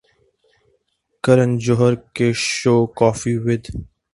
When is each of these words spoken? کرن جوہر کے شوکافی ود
کرن 1.23 1.51
جوہر 1.63 1.93
کے 2.15 2.27
شوکافی 2.47 3.35
ود 3.43 3.63